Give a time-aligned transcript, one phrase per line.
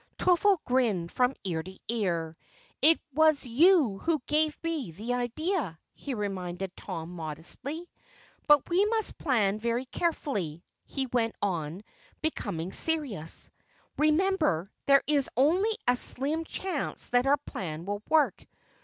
[0.17, 2.35] Twiffle grinned from ear to ear.
[2.81, 7.87] "It was you who gave me the idea," he reminded Tom modestly.
[8.47, 11.83] "But we must plan very carefully," he went on,
[12.19, 13.51] becoming serious.
[13.95, 18.47] "Remember, there is only a slim chance that our plan will work.